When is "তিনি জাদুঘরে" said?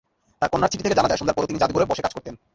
1.49-1.89